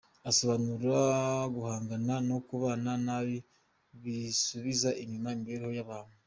Asobanura 0.29 0.97
guhangana, 1.55 2.13
no 2.29 2.37
kubana 2.47 2.91
nabi 3.05 3.37
bisubiza 4.01 4.89
inyuma 5.03 5.27
imibereho 5.35 5.73
y’abantu. 5.79 6.15